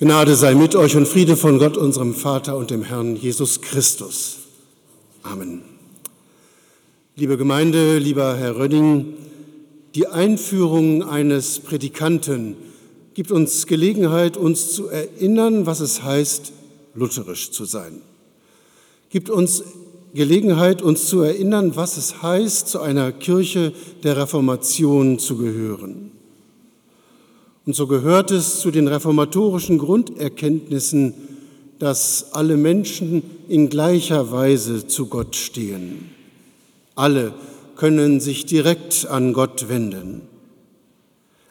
Gnade 0.00 0.36
sei 0.36 0.54
mit 0.54 0.76
euch 0.76 0.94
und 0.94 1.08
Friede 1.08 1.36
von 1.36 1.58
Gott, 1.58 1.76
unserem 1.76 2.14
Vater 2.14 2.56
und 2.56 2.70
dem 2.70 2.84
Herrn 2.84 3.16
Jesus 3.16 3.60
Christus. 3.60 4.36
Amen. 5.24 5.62
Liebe 7.16 7.36
Gemeinde, 7.36 7.98
lieber 7.98 8.36
Herr 8.36 8.56
Rödding, 8.56 9.14
die 9.96 10.06
Einführung 10.06 11.02
eines 11.02 11.58
Predikanten 11.58 12.54
gibt 13.14 13.32
uns 13.32 13.66
Gelegenheit, 13.66 14.36
uns 14.36 14.70
zu 14.70 14.86
erinnern, 14.86 15.66
was 15.66 15.80
es 15.80 16.04
heißt, 16.04 16.52
lutherisch 16.94 17.50
zu 17.50 17.64
sein. 17.64 18.00
Gibt 19.10 19.30
uns 19.30 19.64
Gelegenheit, 20.14 20.80
uns 20.80 21.06
zu 21.06 21.22
erinnern, 21.22 21.74
was 21.74 21.96
es 21.96 22.22
heißt, 22.22 22.68
zu 22.68 22.80
einer 22.80 23.10
Kirche 23.10 23.72
der 24.04 24.16
Reformation 24.16 25.18
zu 25.18 25.38
gehören. 25.38 26.12
Und 27.68 27.74
so 27.74 27.86
gehört 27.86 28.30
es 28.30 28.60
zu 28.60 28.70
den 28.70 28.88
reformatorischen 28.88 29.76
Grunderkenntnissen, 29.76 31.12
dass 31.78 32.32
alle 32.32 32.56
Menschen 32.56 33.22
in 33.46 33.68
gleicher 33.68 34.32
Weise 34.32 34.86
zu 34.86 35.04
Gott 35.04 35.36
stehen. 35.36 36.08
Alle 36.94 37.34
können 37.76 38.20
sich 38.20 38.46
direkt 38.46 39.06
an 39.08 39.34
Gott 39.34 39.68
wenden. 39.68 40.22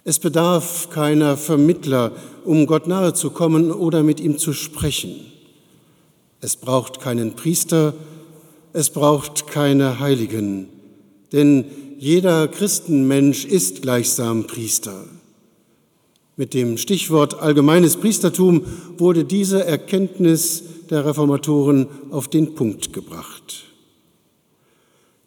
Es 0.05 0.17
bedarf 0.17 0.89
keiner 0.89 1.37
Vermittler, 1.37 2.13
um 2.43 2.65
Gott 2.65 2.87
nahe 2.87 3.13
zu 3.13 3.29
kommen 3.29 3.71
oder 3.71 4.01
mit 4.01 4.19
ihm 4.19 4.39
zu 4.39 4.53
sprechen. 4.53 5.17
Es 6.41 6.55
braucht 6.55 6.99
keinen 6.99 7.35
Priester, 7.35 7.93
es 8.73 8.89
braucht 8.89 9.45
keine 9.45 9.99
Heiligen, 9.99 10.67
denn 11.31 11.65
jeder 11.99 12.47
Christenmensch 12.47 13.45
ist 13.45 13.83
gleichsam 13.83 14.47
Priester. 14.47 15.05
Mit 16.39 16.53
dem 16.53 16.77
Stichwort 16.77 17.41
allgemeines 17.41 17.97
Priestertum 17.97 18.61
wurde 18.97 19.25
diese 19.25 19.65
Erkenntnis 19.65 20.63
der 20.91 21.03
Reformatoren 21.03 21.87
auf 22.11 22.27
den 22.27 22.53
Punkt 22.53 22.93
gebracht. 22.93 23.65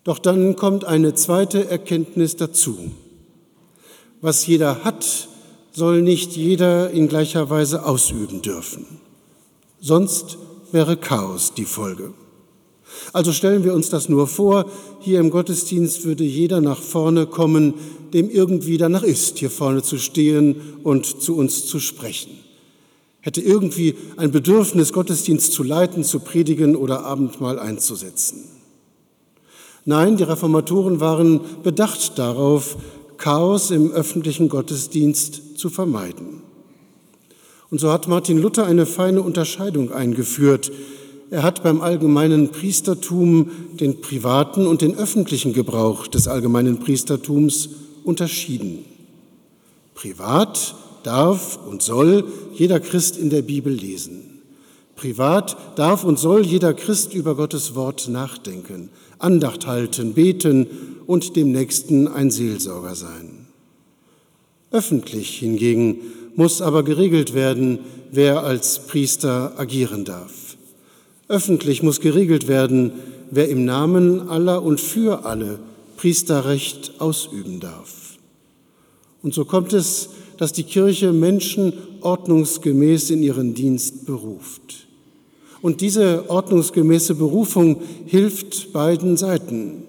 Doch 0.04 0.20
dann 0.20 0.54
kommt 0.54 0.84
eine 0.84 1.12
zweite 1.14 1.68
Erkenntnis 1.68 2.36
dazu. 2.36 2.92
Was 4.20 4.46
jeder 4.46 4.84
hat, 4.84 5.28
soll 5.72 6.00
nicht 6.02 6.36
jeder 6.36 6.90
in 6.90 7.08
gleicher 7.08 7.50
Weise 7.50 7.84
ausüben 7.84 8.40
dürfen. 8.40 8.86
Sonst 9.80 10.38
wäre 10.70 10.96
Chaos 10.96 11.54
die 11.54 11.64
Folge. 11.64 12.14
Also 13.12 13.32
stellen 13.32 13.64
wir 13.64 13.74
uns 13.74 13.88
das 13.88 14.08
nur 14.08 14.26
vor, 14.26 14.66
hier 15.00 15.20
im 15.20 15.30
Gottesdienst 15.30 16.04
würde 16.04 16.24
jeder 16.24 16.60
nach 16.60 16.80
vorne 16.80 17.26
kommen, 17.26 17.74
dem 18.12 18.30
irgendwie 18.30 18.76
danach 18.76 19.02
ist, 19.02 19.38
hier 19.38 19.50
vorne 19.50 19.82
zu 19.82 19.98
stehen 19.98 20.56
und 20.82 21.06
zu 21.22 21.36
uns 21.36 21.66
zu 21.66 21.80
sprechen. 21.80 22.32
Hätte 23.20 23.40
irgendwie 23.40 23.96
ein 24.16 24.30
Bedürfnis, 24.30 24.92
Gottesdienst 24.92 25.52
zu 25.52 25.62
leiten, 25.62 26.04
zu 26.04 26.20
predigen 26.20 26.76
oder 26.76 27.04
Abendmahl 27.04 27.58
einzusetzen. 27.58 28.44
Nein, 29.84 30.16
die 30.16 30.22
Reformatoren 30.22 31.00
waren 31.00 31.40
bedacht 31.62 32.18
darauf, 32.18 32.76
Chaos 33.16 33.70
im 33.70 33.90
öffentlichen 33.92 34.48
Gottesdienst 34.48 35.58
zu 35.58 35.68
vermeiden. 35.68 36.42
Und 37.70 37.78
so 37.78 37.92
hat 37.92 38.08
Martin 38.08 38.38
Luther 38.38 38.64
eine 38.64 38.86
feine 38.86 39.20
Unterscheidung 39.22 39.92
eingeführt 39.92 40.72
er 41.30 41.44
hat 41.44 41.62
beim 41.62 41.80
allgemeinen 41.80 42.50
Priestertum 42.50 43.50
den 43.78 44.00
privaten 44.00 44.66
und 44.66 44.82
den 44.82 44.96
öffentlichen 44.96 45.52
Gebrauch 45.52 46.08
des 46.08 46.26
allgemeinen 46.26 46.80
Priestertums 46.80 47.70
unterschieden. 48.04 48.84
Privat 49.94 50.74
darf 51.04 51.58
und 51.66 51.82
soll 51.82 52.24
jeder 52.54 52.80
Christ 52.80 53.16
in 53.16 53.30
der 53.30 53.42
Bibel 53.42 53.72
lesen. 53.72 54.40
Privat 54.96 55.56
darf 55.76 56.04
und 56.04 56.18
soll 56.18 56.44
jeder 56.44 56.74
Christ 56.74 57.14
über 57.14 57.34
Gottes 57.36 57.74
Wort 57.74 58.08
nachdenken, 58.08 58.90
Andacht 59.18 59.66
halten, 59.66 60.14
beten 60.14 60.66
und 61.06 61.36
dem 61.36 61.52
Nächsten 61.52 62.08
ein 62.08 62.30
Seelsorger 62.30 62.94
sein. 62.94 63.46
Öffentlich 64.72 65.38
hingegen 65.38 65.98
muss 66.34 66.60
aber 66.60 66.82
geregelt 66.82 67.34
werden, 67.34 67.78
wer 68.10 68.42
als 68.42 68.86
Priester 68.86 69.54
agieren 69.58 70.04
darf. 70.04 70.49
Öffentlich 71.30 71.84
muss 71.84 72.00
geregelt 72.00 72.48
werden, 72.48 72.90
wer 73.30 73.48
im 73.48 73.64
Namen 73.64 74.28
aller 74.28 74.64
und 74.64 74.80
für 74.80 75.24
alle 75.24 75.60
Priesterrecht 75.96 76.94
ausüben 76.98 77.60
darf. 77.60 78.18
Und 79.22 79.32
so 79.32 79.44
kommt 79.44 79.72
es, 79.72 80.10
dass 80.38 80.52
die 80.52 80.64
Kirche 80.64 81.12
Menschen 81.12 81.72
ordnungsgemäß 82.00 83.10
in 83.10 83.22
ihren 83.22 83.54
Dienst 83.54 84.06
beruft. 84.06 84.88
Und 85.62 85.82
diese 85.82 86.28
ordnungsgemäße 86.28 87.14
Berufung 87.14 87.80
hilft 88.06 88.72
beiden 88.72 89.16
Seiten. 89.16 89.84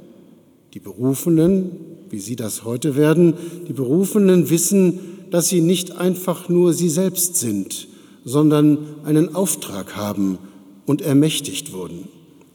Die 0.75 0.79
Berufenen, 0.79 1.71
wie 2.11 2.19
sie 2.19 2.35
das 2.35 2.65
heute 2.65 2.95
werden, 2.95 3.33
die 3.67 3.73
Berufenen 3.73 4.51
wissen, 4.51 4.99
dass 5.31 5.49
sie 5.49 5.61
nicht 5.61 5.97
einfach 5.97 6.49
nur 6.49 6.73
sie 6.73 6.89
selbst 6.89 7.37
sind, 7.37 7.87
sondern 8.25 8.77
einen 9.05 9.33
Auftrag 9.33 9.95
haben, 9.95 10.37
und 10.85 11.01
ermächtigt 11.01 11.73
wurden. 11.73 12.07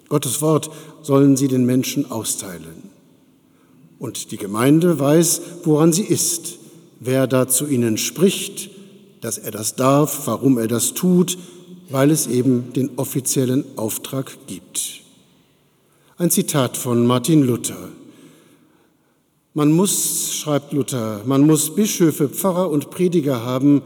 Gottes 0.08 0.40
Wort 0.40 0.70
sollen 1.02 1.36
sie 1.36 1.48
den 1.48 1.66
Menschen 1.66 2.10
austeilen. 2.10 2.90
Und 3.98 4.30
die 4.30 4.36
Gemeinde 4.36 4.98
weiß, 4.98 5.40
woran 5.64 5.92
sie 5.92 6.04
ist, 6.04 6.58
wer 7.00 7.26
da 7.26 7.48
zu 7.48 7.66
ihnen 7.66 7.98
spricht, 7.98 8.70
dass 9.20 9.38
er 9.38 9.50
das 9.50 9.74
darf, 9.74 10.26
warum 10.26 10.58
er 10.58 10.68
das 10.68 10.94
tut, 10.94 11.38
weil 11.88 12.10
es 12.10 12.26
eben 12.26 12.72
den 12.74 12.90
offiziellen 12.96 13.64
Auftrag 13.76 14.36
gibt. 14.46 15.02
Ein 16.18 16.30
Zitat 16.30 16.76
von 16.76 17.06
Martin 17.06 17.42
Luther. 17.42 17.88
Man 19.54 19.72
muss, 19.72 20.34
schreibt 20.34 20.72
Luther, 20.72 21.22
man 21.24 21.46
muss 21.46 21.74
Bischöfe, 21.74 22.28
Pfarrer 22.28 22.70
und 22.70 22.90
Prediger 22.90 23.42
haben, 23.42 23.82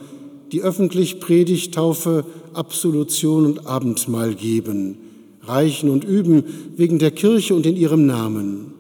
die 0.53 0.63
öffentlich 0.63 1.21
Predigt, 1.21 1.75
Taufe, 1.75 2.25
Absolution 2.53 3.47
und 3.47 3.67
Abendmahl 3.67 4.35
geben, 4.35 4.99
reichen 5.43 5.91
und 5.91 6.05
üben 6.05 6.45
wegen 6.77 6.99
der 6.99 7.11
Kirche 7.11 7.55
und 7.55 7.67
in 7.67 7.77
ihrem 7.77 8.07
Namen 8.07 8.73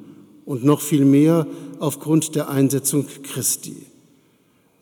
und 0.45 0.65
noch 0.65 0.81
viel 0.81 1.05
mehr 1.05 1.47
aufgrund 1.79 2.35
der 2.35 2.49
Einsetzung 2.49 3.07
Christi. 3.23 3.77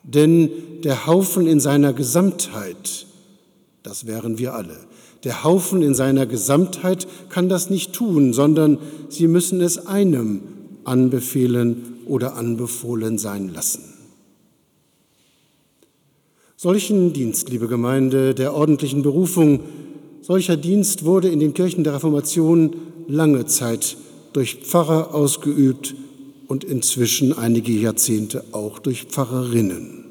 Denn 0.03 0.49
der 0.83 1.05
Haufen 1.05 1.47
in 1.47 1.59
seiner 1.59 1.93
Gesamtheit, 1.93 3.05
das 3.83 4.07
wären 4.07 4.37
wir 4.37 4.55
alle, 4.55 4.77
der 5.23 5.43
Haufen 5.43 5.81
in 5.81 5.93
seiner 5.93 6.25
Gesamtheit 6.25 7.07
kann 7.29 7.49
das 7.49 7.69
nicht 7.69 7.93
tun, 7.93 8.33
sondern 8.33 8.77
sie 9.09 9.27
müssen 9.27 9.61
es 9.61 9.85
einem 9.85 10.41
anbefehlen 10.85 11.99
oder 12.05 12.35
anbefohlen 12.35 13.17
sein 13.17 13.49
lassen. 13.53 13.98
Solchen 16.61 17.13
Dienst, 17.13 17.47
liebe 17.47 17.69
Gemeinde, 17.69 18.35
der 18.35 18.53
ordentlichen 18.53 19.01
Berufung, 19.01 19.61
solcher 20.19 20.57
Dienst 20.57 21.05
wurde 21.05 21.29
in 21.29 21.39
den 21.39 21.53
Kirchen 21.53 21.85
der 21.85 21.93
Reformation 21.93 22.75
lange 23.07 23.45
Zeit 23.45 23.95
durch 24.33 24.55
Pfarrer 24.55 25.15
ausgeübt 25.15 25.95
und 26.49 26.65
inzwischen 26.65 27.31
einige 27.31 27.71
Jahrzehnte 27.71 28.43
auch 28.51 28.79
durch 28.79 29.05
Pfarrerinnen. 29.05 30.03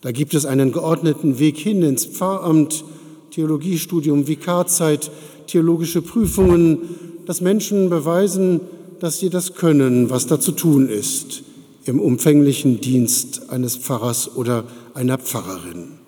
Da 0.00 0.10
gibt 0.10 0.34
es 0.34 0.46
einen 0.46 0.72
geordneten 0.72 1.38
Weg 1.38 1.58
hin 1.58 1.80
ins 1.84 2.06
Pfarramt, 2.06 2.84
Theologiestudium, 3.30 4.26
Vikarzeit, 4.26 5.12
theologische 5.46 6.02
Prüfungen, 6.02 6.78
dass 7.24 7.40
Menschen 7.40 7.88
beweisen, 7.88 8.62
dass 8.98 9.20
sie 9.20 9.30
das 9.30 9.54
können, 9.54 10.10
was 10.10 10.26
da 10.26 10.40
zu 10.40 10.50
tun 10.50 10.88
ist 10.88 11.44
im 11.84 12.00
umfänglichen 12.00 12.80
Dienst 12.80 13.48
eines 13.48 13.76
Pfarrers 13.76 14.34
oder 14.36 14.64
einer 14.96 15.18
Pfarrerin. 15.18 15.98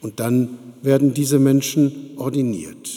Und 0.00 0.18
dann 0.18 0.58
werden 0.82 1.14
diese 1.14 1.38
Menschen 1.38 1.92
ordiniert. 2.16 2.90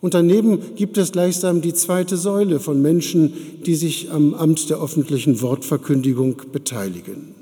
Und 0.00 0.14
daneben 0.14 0.76
gibt 0.76 0.96
es 0.98 1.12
gleichsam 1.12 1.60
die 1.60 1.74
zweite 1.74 2.16
Säule 2.16 2.60
von 2.60 2.80
Menschen, 2.80 3.32
die 3.66 3.74
sich 3.74 4.12
am 4.12 4.34
Amt 4.34 4.70
der 4.70 4.80
öffentlichen 4.80 5.40
Wortverkündigung 5.40 6.42
beteiligen. 6.52 7.34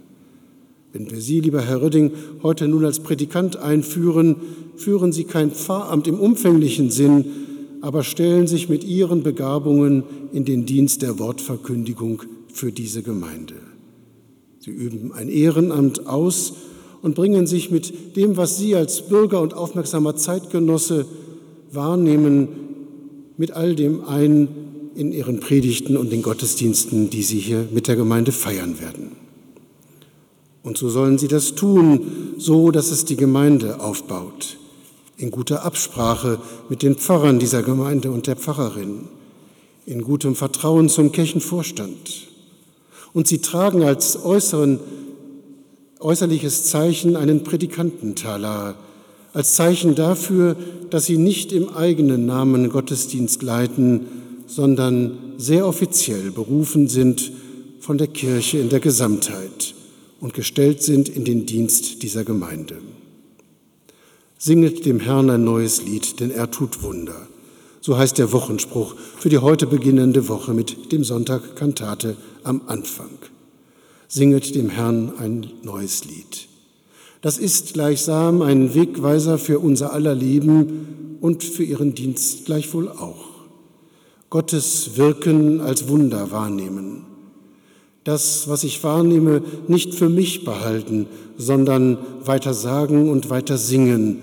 Wenn 0.92 1.10
wir 1.10 1.20
Sie, 1.20 1.40
lieber 1.40 1.60
Herr 1.60 1.82
Rödding, 1.82 2.12
heute 2.42 2.68
nun 2.68 2.84
als 2.84 3.00
Predikant 3.00 3.58
einführen, 3.58 4.36
führen 4.76 5.12
Sie 5.12 5.24
kein 5.24 5.50
Pfarramt 5.50 6.06
im 6.06 6.18
umfänglichen 6.18 6.90
Sinn, 6.90 7.26
aber 7.82 8.02
stellen 8.02 8.46
sich 8.46 8.70
mit 8.70 8.84
Ihren 8.84 9.22
Begabungen 9.22 10.04
in 10.32 10.46
den 10.46 10.64
Dienst 10.64 11.02
der 11.02 11.18
Wortverkündigung 11.18 12.22
für 12.50 12.72
diese 12.72 13.02
Gemeinde. 13.02 13.54
Sie 14.60 14.70
üben 14.70 15.12
ein 15.12 15.28
Ehrenamt 15.28 16.06
aus 16.06 16.54
und 17.02 17.14
bringen 17.14 17.46
sich 17.46 17.70
mit 17.70 18.16
dem, 18.16 18.36
was 18.36 18.58
Sie 18.58 18.74
als 18.74 19.02
Bürger 19.02 19.40
und 19.40 19.54
aufmerksamer 19.54 20.16
Zeitgenosse 20.16 21.06
wahrnehmen, 21.72 22.48
mit 23.36 23.52
all 23.52 23.74
dem 23.74 24.04
ein 24.04 24.48
in 24.94 25.12
Ihren 25.12 25.40
Predigten 25.40 25.96
und 25.96 26.10
den 26.10 26.22
Gottesdiensten, 26.22 27.10
die 27.10 27.22
Sie 27.22 27.38
hier 27.38 27.68
mit 27.72 27.88
der 27.88 27.96
Gemeinde 27.96 28.32
feiern 28.32 28.80
werden. 28.80 29.26
Und 30.66 30.76
so 30.76 30.88
sollen 30.88 31.16
sie 31.16 31.28
das 31.28 31.54
tun, 31.54 32.34
so 32.38 32.72
dass 32.72 32.90
es 32.90 33.04
die 33.04 33.14
Gemeinde 33.14 33.78
aufbaut, 33.78 34.58
in 35.16 35.30
guter 35.30 35.64
Absprache 35.64 36.40
mit 36.68 36.82
den 36.82 36.96
Pfarrern 36.96 37.38
dieser 37.38 37.62
Gemeinde 37.62 38.10
und 38.10 38.26
der 38.26 38.34
Pfarrerin, 38.34 39.02
in 39.86 40.02
gutem 40.02 40.34
Vertrauen 40.34 40.88
zum 40.88 41.12
Kirchenvorstand. 41.12 42.26
Und 43.12 43.28
sie 43.28 43.38
tragen 43.38 43.84
als 43.84 44.24
äußeren, 44.24 44.80
äußerliches 46.00 46.64
Zeichen 46.64 47.16
einen 47.16 47.44
Predikantentaler, 47.44 48.76
als 49.32 49.54
Zeichen 49.54 49.94
dafür, 49.94 50.56
dass 50.90 51.06
sie 51.06 51.18
nicht 51.18 51.52
im 51.52 51.68
eigenen 51.68 52.26
Namen 52.26 52.70
Gottesdienst 52.70 53.42
leiten, 53.42 54.06
sondern 54.46 55.18
sehr 55.36 55.66
offiziell 55.66 56.30
berufen 56.30 56.88
sind 56.88 57.32
von 57.80 57.98
der 57.98 58.06
Kirche 58.06 58.58
in 58.58 58.68
der 58.68 58.80
Gesamtheit 58.80 59.74
und 60.20 60.34
gestellt 60.34 60.82
sind 60.82 61.08
in 61.08 61.24
den 61.24 61.46
Dienst 61.46 62.02
dieser 62.02 62.24
Gemeinde. 62.24 62.78
Singet 64.38 64.86
dem 64.86 65.00
Herrn 65.00 65.30
ein 65.30 65.44
neues 65.44 65.82
Lied, 65.82 66.20
denn 66.20 66.30
er 66.30 66.50
tut 66.50 66.82
Wunder. 66.82 67.26
So 67.80 67.96
heißt 67.96 68.18
der 68.18 68.32
Wochenspruch 68.32 68.94
für 69.18 69.28
die 69.28 69.38
heute 69.38 69.66
beginnende 69.66 70.28
Woche 70.28 70.52
mit 70.54 70.92
dem 70.92 71.04
Sonntag 71.04 71.56
Kantate 71.56 72.16
am 72.42 72.62
Anfang. 72.66 73.10
Singet 74.08 74.54
dem 74.54 74.70
Herrn 74.70 75.12
ein 75.18 75.46
neues 75.62 76.04
Lied. 76.04 76.48
Das 77.22 77.38
ist 77.38 77.74
gleichsam 77.74 78.42
ein 78.42 78.74
Wegweiser 78.74 79.38
für 79.38 79.58
unser 79.58 79.92
aller 79.92 80.14
Leben 80.14 81.18
und 81.20 81.42
für 81.42 81.64
ihren 81.64 81.94
Dienst 81.94 82.44
gleichwohl 82.44 82.88
auch. 82.88 83.26
Gottes 84.30 84.96
Wirken 84.96 85.60
als 85.60 85.88
Wunder 85.88 86.30
wahrnehmen. 86.30 87.04
Das, 88.04 88.48
was 88.48 88.62
ich 88.62 88.84
wahrnehme, 88.84 89.42
nicht 89.66 89.94
für 89.94 90.08
mich 90.08 90.44
behalten, 90.44 91.06
sondern 91.36 91.98
weiter 92.24 92.54
sagen 92.54 93.10
und 93.10 93.30
weiter 93.30 93.58
singen 93.58 94.18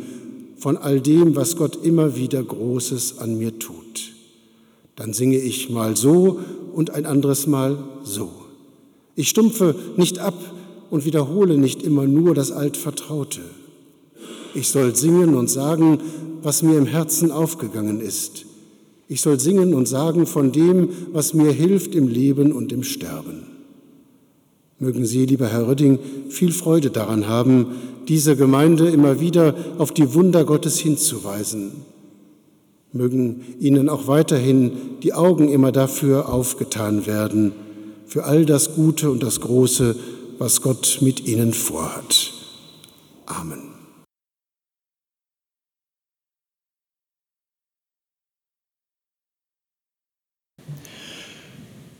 von 0.58 0.78
all 0.78 1.02
dem, 1.02 1.36
was 1.36 1.58
Gott 1.58 1.84
immer 1.84 2.16
wieder 2.16 2.42
Großes 2.42 3.18
an 3.18 3.38
mir 3.38 3.60
tut. 3.60 4.14
Dann 4.96 5.12
singe 5.12 5.38
ich 5.38 5.70
mal 5.70 5.98
so 5.98 6.40
und 6.74 6.92
ein 6.92 7.06
anderes 7.06 7.48
Mal 7.48 7.78
so. 8.06 8.43
Ich 9.16 9.30
stumpfe 9.30 9.76
nicht 9.96 10.20
ab 10.20 10.36
und 10.90 11.06
wiederhole 11.06 11.58
nicht 11.58 11.84
immer 11.84 12.06
nur 12.06 12.34
das 12.36 12.52
Altvertraute. 12.52 13.42
Ich 14.56 14.70
soll 14.70 14.96
singen 14.96 15.36
und 15.36 15.50
sagen, 15.50 16.00
was 16.42 16.64
mir 16.64 16.78
im 16.78 16.86
Herzen 16.86 17.32
aufgegangen 17.32 18.00
ist. 18.00 18.46
Ich 19.08 19.22
soll 19.22 19.40
singen 19.40 19.74
und 19.74 19.88
sagen 19.88 20.26
von 20.26 20.52
dem, 20.52 20.90
was 21.12 21.34
mir 21.34 21.52
hilft 21.52 21.96
im 21.96 22.08
Leben 22.08 22.52
und 22.52 22.72
im 22.72 22.84
Sterben. 22.84 23.48
Mögen 24.80 25.06
Sie, 25.06 25.26
lieber 25.26 25.48
Herr 25.48 25.68
Rödding, 25.68 26.00
viel 26.30 26.52
Freude 26.52 26.90
daran 26.90 27.28
haben, 27.28 27.68
diese 28.08 28.36
Gemeinde 28.36 28.90
immer 28.90 29.20
wieder 29.20 29.56
auf 29.78 29.92
die 29.92 30.14
Wunder 30.14 30.44
Gottes 30.46 30.80
hinzuweisen. 30.80 31.72
Mögen 32.92 33.42
Ihnen 33.60 33.90
auch 33.90 34.08
weiterhin 34.08 34.72
die 35.02 35.14
Augen 35.14 35.48
immer 35.50 35.72
dafür 35.72 36.30
aufgetan 36.30 37.08
werden, 37.08 37.54
für 38.14 38.26
all 38.26 38.46
das 38.46 38.76
Gute 38.76 39.10
und 39.10 39.24
das 39.24 39.40
Große, 39.40 39.96
was 40.38 40.62
Gott 40.62 41.00
mit 41.02 41.26
Ihnen 41.26 41.52
vorhat. 41.52 42.32
Amen. 43.26 43.74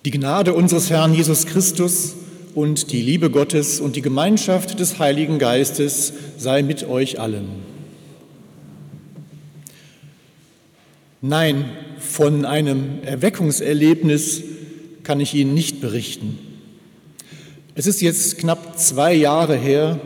Die 0.06 0.12
Gnade 0.12 0.54
unseres 0.54 0.92
Herrn 0.92 1.16
Jesus 1.16 1.48
Christus 1.48 2.14
und 2.54 2.92
die 2.92 3.02
Liebe 3.02 3.32
Gottes 3.32 3.80
und 3.80 3.96
die 3.96 4.04
Gemeinschaft 4.04 4.80
des 4.80 5.00
Heiligen 5.00 5.40
Geistes 5.40 6.14
sei 6.38 6.62
mit 6.62 6.88
euch 6.88 7.20
allen. 7.20 7.48
Nein, 11.22 11.72
von 11.98 12.46
einem 12.46 13.02
Erweckungserlebnis 13.02 14.53
kann 15.04 15.20
ich 15.20 15.34
Ihnen 15.34 15.54
nicht 15.54 15.82
berichten. 15.82 16.38
Es 17.76 17.88
ist 17.88 18.02
jetzt 18.02 18.38
knapp 18.38 18.80
zwei 18.80 19.14
Jahre 19.14 19.58
her, 19.58 20.00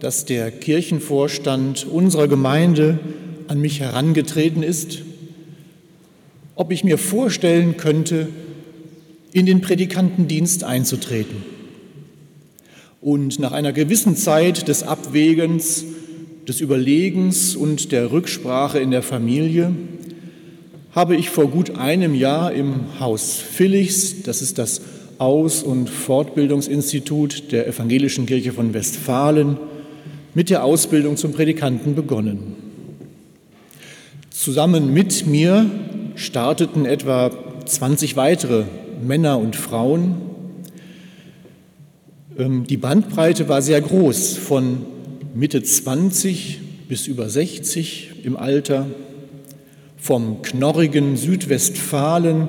dass 0.00 0.24
der 0.24 0.50
Kirchenvorstand 0.50 1.86
unserer 1.86 2.26
Gemeinde 2.26 2.98
an 3.48 3.60
mich 3.60 3.80
herangetreten 3.80 4.62
ist, 4.62 5.02
ob 6.54 6.72
ich 6.72 6.84
mir 6.84 6.98
vorstellen 6.98 7.76
könnte, 7.76 8.28
in 9.32 9.46
den 9.46 9.60
Predikantendienst 9.60 10.64
einzutreten. 10.64 11.44
Und 13.00 13.38
nach 13.38 13.52
einer 13.52 13.72
gewissen 13.72 14.16
Zeit 14.16 14.68
des 14.68 14.82
Abwägens, 14.82 15.84
des 16.48 16.60
Überlegens 16.60 17.56
und 17.56 17.92
der 17.92 18.10
Rücksprache 18.10 18.78
in 18.78 18.90
der 18.90 19.02
Familie 19.02 19.72
habe 20.92 21.16
ich 21.16 21.30
vor 21.30 21.48
gut 21.48 21.78
einem 21.78 22.14
Jahr 22.14 22.52
im 22.52 23.00
Haus 23.00 23.42
Villichs, 23.56 24.22
das 24.22 24.42
ist 24.42 24.58
das 24.58 24.82
Aus- 25.18 25.62
und 25.62 25.88
Fortbildungsinstitut 25.88 27.50
der 27.50 27.66
Evangelischen 27.66 28.26
Kirche 28.26 28.52
von 28.52 28.74
Westfalen, 28.74 29.56
mit 30.34 30.50
der 30.50 30.64
Ausbildung 30.64 31.16
zum 31.16 31.32
Predikanten 31.32 31.94
begonnen. 31.94 32.56
Zusammen 34.30 34.92
mit 34.92 35.26
mir 35.26 35.70
starteten 36.14 36.84
etwa 36.84 37.30
20 37.64 38.16
weitere 38.16 38.64
Männer 39.02 39.38
und 39.38 39.56
Frauen. 39.56 40.16
Ähm, 42.38 42.66
die 42.66 42.76
Bandbreite 42.76 43.48
war 43.48 43.62
sehr 43.62 43.80
groß, 43.80 44.36
von 44.36 44.84
Mitte 45.34 45.62
20 45.62 46.60
bis 46.88 47.06
über 47.06 47.28
60 47.28 48.24
im 48.24 48.36
Alter, 48.36 48.86
vom 50.02 50.42
knorrigen 50.42 51.16
Südwestfalen 51.16 52.48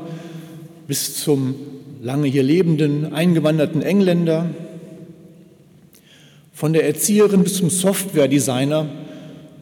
bis 0.88 1.22
zum 1.22 1.54
lange 2.02 2.28
hier 2.28 2.42
lebenden 2.42 3.14
eingewanderten 3.14 3.84
Engländer, 3.84 4.50
von 6.52 6.74
der 6.74 6.88
Erzieherin 6.88 7.44
bis 7.44 7.54
zum 7.54 7.70
Softwaredesigner, 7.70 8.88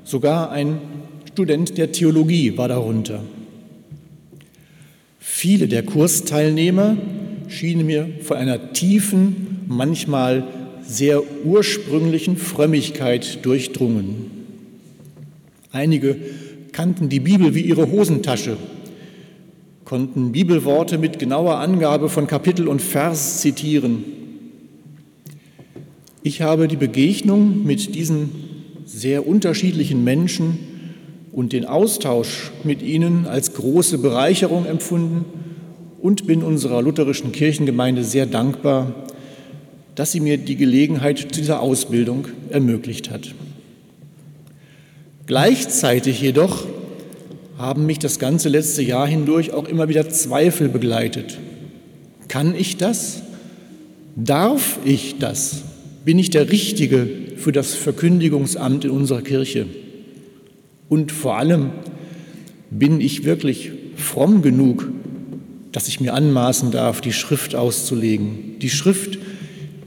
sogar 0.06 0.52
ein 0.52 0.78
Student 1.34 1.78
der 1.78 1.92
Theologie 1.92 2.58
war 2.58 2.70
darunter. 2.70 3.24
Viele 5.20 5.68
der 5.68 5.84
Kursteilnehmer 5.84 6.96
schienen 7.50 7.86
mir 7.86 8.08
von 8.22 8.38
einer 8.38 8.72
tiefen, 8.72 9.66
manchmal 9.68 10.46
sehr 10.82 11.22
ursprünglichen 11.44 12.38
Frömmigkeit 12.38 13.44
durchdrungen. 13.44 14.32
Einige 15.74 16.16
kannten 16.72 17.10
die 17.10 17.20
Bibel 17.20 17.54
wie 17.56 17.62
ihre 17.62 17.92
Hosentasche, 17.92 18.58
konnten 19.86 20.32
Bibelworte 20.32 20.98
mit 20.98 21.20
genauer 21.20 21.58
Angabe 21.58 22.10
von 22.10 22.28
Kapitel 22.28 22.68
und 22.68 22.82
Vers 22.82 23.42
zitieren. 23.42 24.04
Ich 26.24 26.42
habe 26.42 26.68
die 26.68 26.78
Begegnung 26.78 27.66
mit 27.66 27.96
diesen 27.96 28.30
sehr 28.86 29.28
unterschiedlichen 29.28 30.04
Menschen 30.04 30.60
und 31.32 31.54
den 31.54 31.66
Austausch 31.66 32.52
mit 32.64 32.82
ihnen 32.82 33.26
als 33.26 33.54
große 33.54 33.98
Bereicherung 33.98 34.66
empfunden 34.66 35.26
und 36.02 36.28
bin 36.28 36.44
unserer 36.44 36.82
lutherischen 36.82 37.32
Kirchengemeinde 37.32 38.04
sehr 38.04 38.26
dankbar, 38.26 38.94
dass 39.96 40.12
sie 40.12 40.20
mir 40.20 40.38
die 40.38 40.56
Gelegenheit 40.56 41.20
zu 41.20 41.28
dieser 41.28 41.62
Ausbildung 41.62 42.28
ermöglicht 42.50 43.10
hat. 43.12 43.34
Gleichzeitig 45.32 46.20
jedoch 46.20 46.66
haben 47.58 47.86
mich 47.86 48.00
das 48.00 48.20
ganze 48.20 48.50
letzte 48.50 48.82
Jahr 48.82 49.08
hindurch 49.08 49.54
auch 49.54 49.66
immer 49.66 49.88
wieder 49.88 50.10
Zweifel 50.10 50.68
begleitet. 50.68 51.38
Kann 52.28 52.54
ich 52.54 52.76
das? 52.76 53.22
Darf 54.18 54.80
ich 54.84 55.20
das? 55.20 55.64
Bin 56.04 56.20
ich 56.20 56.32
der 56.32 56.52
Richtige 56.52 57.08
für 57.38 57.54
das 57.54 57.76
Verkündigungsamt 57.76 58.84
in 58.84 58.92
unserer 58.92 59.22
Kirche? 59.22 59.68
Und 60.90 61.14
vor 61.14 61.38
allem 61.38 61.70
bin 62.70 63.00
ich 63.00 63.24
wirklich 63.24 63.72
fromm 63.96 64.42
genug, 64.42 64.90
dass 65.72 65.88
ich 65.88 66.02
mir 66.02 66.14
anmaßen 66.14 66.72
darf, 66.72 67.00
die 67.00 67.14
Schrift 67.14 67.56
auszulegen. 67.56 68.60
Die 68.60 68.70
Schrift, 68.70 69.18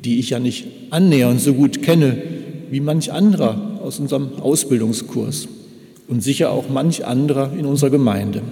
die 0.06 0.20
ich 0.20 0.30
ja 0.30 0.38
nicht 0.38 0.64
annähernd 0.88 1.38
so 1.38 1.52
gut 1.52 1.82
kenne 1.82 2.16
wie 2.70 2.80
manch 2.80 3.12
anderer 3.12 3.73
aus 3.84 4.00
unserem 4.00 4.40
Ausbildungskurs 4.40 5.46
und 6.08 6.22
sicher 6.22 6.50
auch 6.50 6.68
manch 6.68 7.06
anderer 7.06 7.52
in 7.52 7.66
unserer 7.66 7.90
Gemeinde. 7.90 8.42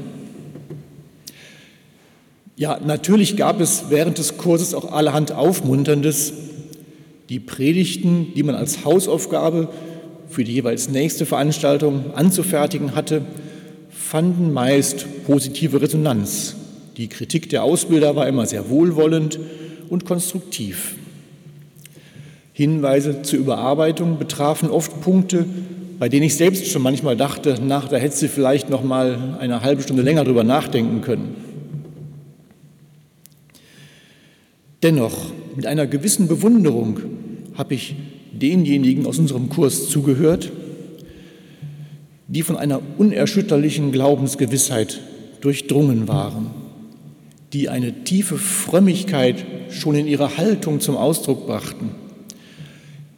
Ja, 2.57 2.79
natürlich 2.85 3.37
gab 3.37 3.61
es 3.61 3.87
während 3.89 4.19
des 4.19 4.37
Kurses 4.37 4.75
auch 4.75 4.93
allerhand 4.93 5.33
Aufmunterndes. 5.33 6.33
Die 7.29 7.41
Predigten, 7.41 8.35
die 8.37 8.43
man 8.43 8.55
als 8.55 8.85
Hausaufgabe 8.85 9.69
für 10.29 10.45
die 10.45 10.53
jeweils 10.53 10.89
nächste 10.89 11.27
Veranstaltung 11.27 12.15
anzufertigen 12.15 12.95
hatte, 12.95 13.23
fanden 13.91 14.53
meist 14.53 15.07
positive 15.25 15.81
Resonanz. 15.81 16.57
Die 16.97 17.09
Kritik 17.09 17.49
der 17.49 17.63
Ausbilder 17.63 18.17
war 18.17 18.29
immer 18.29 18.47
sehr 18.47 18.69
wohlwollend 18.69 19.39
und 19.89 20.05
konstruktiv. 20.05 20.95
Hinweise 22.53 23.23
zur 23.23 23.39
Überarbeitung 23.39 24.19
betrafen 24.19 24.71
oft 24.71 25.01
Punkte, 25.01 25.47
bei 25.99 26.09
denen 26.09 26.25
ich 26.25 26.37
selbst 26.37 26.67
schon 26.67 26.83
manchmal 26.83 27.17
dachte, 27.17 27.59
nach, 27.63 27.89
da 27.89 27.97
hätte 27.97 28.17
sie 28.17 28.29
vielleicht 28.29 28.69
noch 28.69 28.83
mal 28.83 29.37
eine 29.41 29.63
halbe 29.63 29.83
Stunde 29.83 30.03
länger 30.03 30.25
drüber 30.25 30.45
nachdenken 30.45 31.01
können. 31.01 31.37
Dennoch, 34.83 35.33
mit 35.55 35.67
einer 35.67 35.87
gewissen 35.87 36.27
Bewunderung 36.27 37.01
habe 37.55 37.75
ich 37.75 37.95
denjenigen 38.33 39.07
aus 39.07 39.19
unserem 39.19 39.49
Kurs 39.49 39.89
zugehört, 39.89 40.51
die 42.27 42.43
von 42.43 42.57
einer 42.57 42.81
unerschütterlichen 42.99 43.93
Glaubensgewissheit 43.93 45.01
durchdrungen 45.41 46.09
waren, 46.09 46.51
die 47.53 47.69
eine 47.69 48.05
tiefe 48.05 48.39
Frömmigkeit 48.39 49.45
schon 49.71 49.95
in 49.95 50.07
ihrer 50.07 50.37
Haltung 50.37 50.81
zum 50.81 50.97
Ausdruck 50.97 51.47
brachten, 51.47 51.91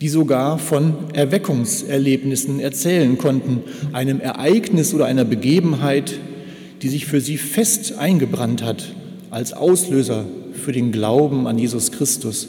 die 0.04 0.10
sogar 0.10 0.58
von 0.58 1.14
Erweckungserlebnissen 1.14 2.60
erzählen 2.60 3.16
konnten, 3.16 3.62
einem 3.94 4.20
Ereignis 4.20 4.92
oder 4.92 5.06
einer 5.06 5.24
Begebenheit, 5.24 6.20
die 6.82 6.90
sich 6.90 7.06
für 7.06 7.22
sie 7.22 7.38
fest 7.38 7.96
eingebrannt 7.96 8.62
hat 8.62 8.94
als 9.30 9.54
Auslöser 9.54 10.26
für 10.52 10.72
den 10.72 10.92
Glauben 10.92 11.46
an 11.46 11.58
Jesus 11.58 11.90
Christus, 11.90 12.48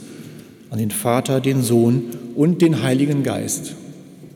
an 0.69 0.79
den 0.79 0.91
Vater, 0.91 1.39
den 1.39 1.63
Sohn 1.63 2.03
und 2.35 2.61
den 2.61 2.83
Heiligen 2.83 3.23
Geist. 3.23 3.75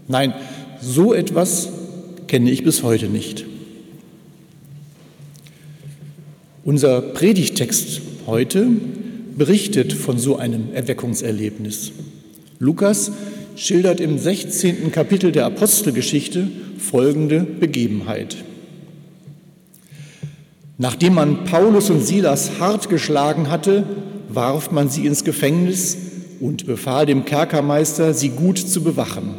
Nein, 0.08 0.34
so 0.82 1.14
etwas 1.14 1.68
kenne 2.28 2.50
ich 2.50 2.64
bis 2.64 2.84
heute 2.84 3.08
nicht. 3.08 3.44
Unser 6.64 7.02
Predigtext 7.02 8.00
heute 8.28 8.68
berichtet 9.36 9.92
von 9.92 10.18
so 10.18 10.38
einem 10.38 10.72
Erweckungserlebnis. 10.74 11.92
Lukas 12.62 13.13
schildert 13.56 14.01
im 14.01 14.18
16. 14.18 14.92
Kapitel 14.92 15.32
der 15.32 15.46
Apostelgeschichte 15.46 16.50
folgende 16.78 17.39
Begebenheit. 17.39 18.36
Nachdem 20.78 21.13
man 21.13 21.46
Paulus 21.46 21.89
und 21.89 22.01
Silas 22.06 22.60
hart 22.60 22.89
geschlagen 22.89 23.50
hatte, 23.50 23.86
warf 24.28 24.72
man 24.72 24.89
sie 24.89 25.06
ins 25.06 25.24
Gefängnis 25.24 25.98
und 26.42 26.66
befahl 26.66 27.06
dem 27.06 27.24
Kerkermeister, 27.24 28.13
sie 28.13 28.30
gut 28.30 28.58
zu 28.58 28.84
bewachen. 28.84 29.36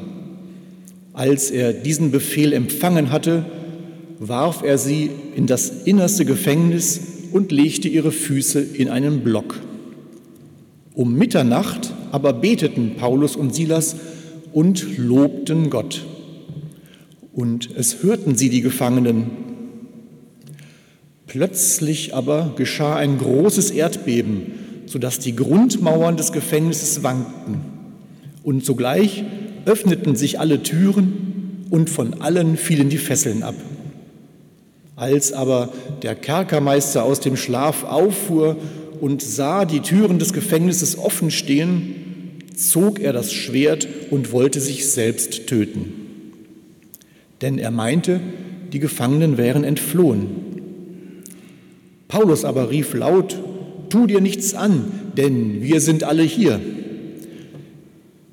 Als 1.12 1.50
er 1.50 1.74
diesen 1.74 2.10
Befehl 2.10 2.54
empfangen 2.54 3.12
hatte, 3.12 3.44
warf 4.18 4.62
er 4.62 4.78
sie 4.78 5.10
in 5.36 5.46
das 5.46 5.84
innerste 5.84 6.24
Gefängnis 6.24 7.00
und 7.32 7.52
legte 7.52 7.88
ihre 7.88 8.12
Füße 8.12 8.60
in 8.60 8.88
einen 8.88 9.20
Block. 9.20 9.56
Um 10.94 11.14
Mitternacht 11.16 11.92
aber 12.12 12.32
beteten 12.32 12.96
Paulus 12.96 13.36
und 13.36 13.54
Silas 13.54 13.96
und 14.52 14.98
lobten 14.98 15.70
Gott. 15.70 16.04
Und 17.32 17.70
es 17.76 18.02
hörten 18.02 18.36
sie 18.36 18.50
die 18.50 18.60
Gefangenen. 18.60 19.30
Plötzlich 21.26 22.14
aber 22.14 22.54
geschah 22.56 22.96
ein 22.96 23.18
großes 23.18 23.70
Erdbeben, 23.70 24.52
sodass 24.86 25.20
die 25.20 25.36
Grundmauern 25.36 26.16
des 26.16 26.32
Gefängnisses 26.32 27.02
wankten. 27.04 27.60
Und 28.42 28.64
sogleich 28.64 29.24
öffneten 29.64 30.16
sich 30.16 30.40
alle 30.40 30.62
Türen 30.62 31.66
und 31.70 31.88
von 31.88 32.20
allen 32.20 32.56
fielen 32.56 32.88
die 32.88 32.98
Fesseln 32.98 33.44
ab. 33.44 33.54
Als 34.96 35.32
aber 35.32 35.72
der 36.02 36.16
Kerkermeister 36.16 37.04
aus 37.04 37.20
dem 37.20 37.36
Schlaf 37.36 37.84
auffuhr 37.84 38.56
und 39.00 39.22
sah 39.22 39.64
die 39.64 39.80
Türen 39.80 40.18
des 40.18 40.32
Gefängnisses 40.32 40.98
offen 40.98 41.30
stehen, 41.30 41.94
zog 42.68 43.00
er 43.00 43.12
das 43.12 43.32
Schwert 43.32 43.88
und 44.10 44.32
wollte 44.32 44.60
sich 44.60 44.88
selbst 44.88 45.46
töten. 45.46 45.92
Denn 47.40 47.58
er 47.58 47.70
meinte, 47.70 48.20
die 48.72 48.80
Gefangenen 48.80 49.38
wären 49.38 49.64
entflohen. 49.64 50.28
Paulus 52.08 52.44
aber 52.44 52.70
rief 52.70 52.94
laut, 52.94 53.38
Tu 53.88 54.06
dir 54.06 54.20
nichts 54.20 54.54
an, 54.54 54.84
denn 55.16 55.62
wir 55.62 55.80
sind 55.80 56.04
alle 56.04 56.22
hier. 56.22 56.60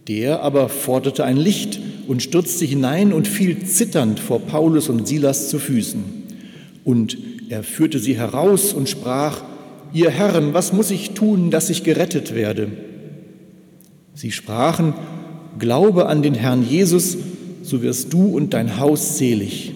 Der 0.08 0.44
aber 0.44 0.70
forderte 0.70 1.26
ein 1.26 1.38
Licht 1.38 1.80
und 2.08 2.22
stürzte 2.22 2.66
hinein 2.66 3.12
und 3.12 3.28
fiel 3.28 3.64
zitternd 3.66 4.20
vor 4.20 4.40
Paulus 4.42 4.88
und 4.88 5.08
Silas 5.08 5.50
zu 5.50 5.58
Füßen. 5.58 6.04
Und 6.84 7.18
er 7.50 7.64
führte 7.64 7.98
sie 7.98 8.16
heraus 8.16 8.74
und 8.74 8.88
sprach, 8.88 9.44
Ihr 9.94 10.10
Herren, 10.12 10.54
was 10.54 10.74
muss 10.74 10.92
ich 10.92 11.12
tun, 11.12 11.50
dass 11.50 11.70
ich 11.70 11.84
gerettet 11.84 12.36
werde? 12.36 12.72
Sie 14.18 14.32
sprachen, 14.32 14.96
Glaube 15.60 16.08
an 16.08 16.24
den 16.24 16.34
Herrn 16.34 16.68
Jesus, 16.68 17.16
so 17.62 17.84
wirst 17.84 18.12
du 18.14 18.36
und 18.36 18.56
dein 18.56 18.80
Haus 18.80 19.20
selig. 19.20 19.74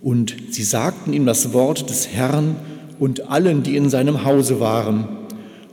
Und 0.00 0.34
sie 0.48 0.62
sagten 0.62 1.12
ihm 1.12 1.26
das 1.26 1.52
Wort 1.52 1.90
des 1.90 2.08
Herrn 2.08 2.56
und 2.98 3.28
allen, 3.30 3.62
die 3.62 3.76
in 3.76 3.90
seinem 3.90 4.24
Hause 4.24 4.60
waren. 4.60 5.08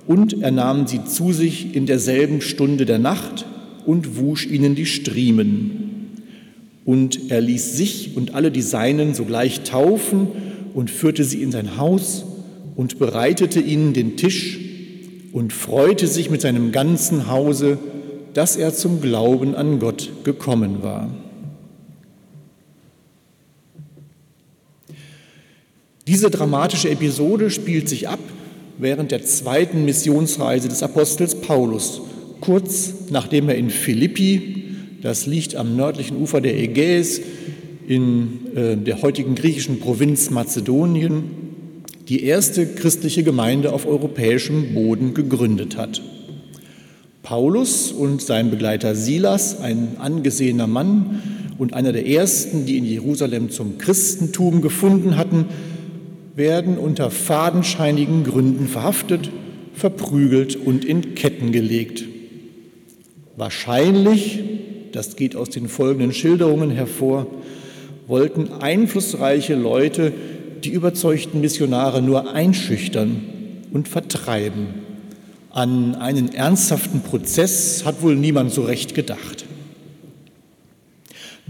Und 0.05 0.41
er 0.41 0.51
nahm 0.51 0.85
sie 0.85 1.05
zu 1.05 1.31
sich 1.31 1.73
in 1.73 1.85
derselben 1.85 2.41
Stunde 2.41 2.85
der 2.85 2.99
Nacht 2.99 3.45
und 3.85 4.17
wusch 4.17 4.45
ihnen 4.47 4.75
die 4.75 4.85
Striemen. 4.85 6.09
Und 6.83 7.31
er 7.31 7.39
ließ 7.39 7.77
sich 7.77 8.17
und 8.17 8.35
alle 8.35 8.51
die 8.51 8.61
Seinen 8.61 9.13
sogleich 9.13 9.61
taufen 9.61 10.27
und 10.73 10.91
führte 10.91 11.23
sie 11.23 11.41
in 11.41 11.53
sein 11.53 11.77
Haus 11.77 12.25
und 12.75 12.99
bereitete 12.99 13.61
ihnen 13.61 13.93
den 13.93 14.17
Tisch 14.17 14.64
und 15.35 15.51
freute 15.51 16.07
sich 16.07 16.29
mit 16.29 16.39
seinem 16.39 16.71
ganzen 16.71 17.29
Hause, 17.29 17.77
dass 18.33 18.55
er 18.55 18.73
zum 18.73 19.01
Glauben 19.01 19.53
an 19.53 19.79
Gott 19.79 20.09
gekommen 20.23 20.81
war. 20.81 21.09
Diese 26.07 26.29
dramatische 26.29 26.89
Episode 26.89 27.49
spielt 27.49 27.89
sich 27.89 28.07
ab 28.07 28.19
während 28.77 29.11
der 29.11 29.25
zweiten 29.25 29.83
Missionsreise 29.83 30.69
des 30.69 30.81
Apostels 30.81 31.41
Paulus, 31.41 31.99
kurz 32.39 32.93
nachdem 33.09 33.49
er 33.49 33.55
in 33.55 33.69
Philippi 33.69 34.63
das 35.01 35.25
liegt 35.25 35.57
am 35.57 35.75
nördlichen 35.75 36.15
Ufer 36.15 36.39
der 36.39 36.57
Ägäis 36.57 37.19
in 37.85 38.55
äh, 38.55 38.77
der 38.77 39.01
heutigen 39.01 39.35
griechischen 39.35 39.81
Provinz 39.81 40.29
Mazedonien, 40.29 41.44
die 42.07 42.23
erste 42.23 42.65
christliche 42.65 43.23
Gemeinde 43.23 43.73
auf 43.73 43.85
europäischem 43.85 44.73
Boden 44.73 45.13
gegründet 45.13 45.77
hat. 45.77 46.01
Paulus 47.23 47.91
und 47.91 48.21
sein 48.21 48.51
Begleiter 48.51 48.93
Silas, 48.95 49.59
ein 49.59 49.97
angesehener 49.97 50.67
Mann 50.67 51.21
und 51.57 51.73
einer 51.73 51.91
der 51.91 52.05
ersten, 52.07 52.65
die 52.65 52.77
in 52.77 52.85
Jerusalem 52.85 53.49
zum 53.49 53.77
Christentum 53.77 54.61
gefunden 54.61 55.17
hatten, 55.17 55.45
werden 56.35 56.77
unter 56.77 57.09
fadenscheinigen 57.09 58.23
Gründen 58.23 58.67
verhaftet, 58.67 59.31
verprügelt 59.73 60.55
und 60.55 60.85
in 60.85 61.15
Ketten 61.15 61.51
gelegt. 61.51 62.03
Wahrscheinlich 63.37 64.43
das 64.95 65.17
geht 65.17 65.35
aus 65.35 65.49
den 65.49 65.67
folgenden 65.67 66.13
Schilderungen 66.13 66.71
hervor, 66.71 67.27
wollten 68.07 68.49
einflussreiche 68.61 69.53
Leute 69.53 70.13
die 70.65 70.71
überzeugten 70.71 71.41
Missionare 71.41 72.01
nur 72.01 72.33
einschüchtern 72.33 73.21
und 73.71 73.87
vertreiben. 73.87 74.67
An 75.51 75.93
einen 75.95 76.33
ernsthaften 76.33 77.01
Prozess 77.01 77.85
hat 77.85 78.01
wohl 78.01 78.15
niemand 78.15 78.51
so 78.51 78.63
recht 78.63 78.95
gedacht. 78.95 79.45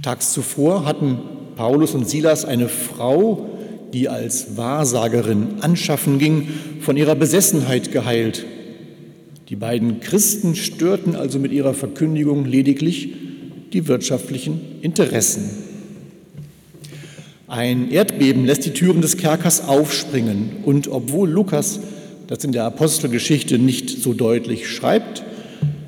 Tags 0.02 0.34
zuvor 0.34 0.86
hatten 0.86 1.20
Paulus 1.56 1.96
und 1.96 2.10
Silas 2.10 2.44
eine 2.44 2.68
Frau, 2.68 3.50
die 3.94 4.10
als 4.10 4.58
Wahrsagerin 4.58 5.62
anschaffen 5.62 6.20
ging, 6.20 6.50
von 6.82 6.98
ihrer 6.98 7.16
Besessenheit 7.16 7.94
geheilt. 7.94 8.46
Die 9.48 9.56
beiden 9.56 10.02
Christen 10.02 10.56
störten 10.56 11.16
also 11.16 11.40
mit 11.40 11.54
ihrer 11.54 11.74
Verkündigung 11.74 12.46
lediglich 12.46 13.14
die 13.72 13.88
wirtschaftlichen 13.88 14.60
Interessen. 14.82 15.65
Ein 17.48 17.92
Erdbeben 17.92 18.46
lässt 18.46 18.66
die 18.66 18.72
Türen 18.74 19.02
des 19.02 19.18
Kerkers 19.18 19.68
aufspringen 19.68 20.64
und 20.64 20.88
obwohl 20.88 21.30
Lukas 21.30 21.80
das 22.28 22.44
in 22.44 22.52
der 22.52 22.64
Apostelgeschichte 22.64 23.60
nicht 23.60 24.02
so 24.02 24.14
deutlich 24.14 24.68
schreibt, 24.68 25.24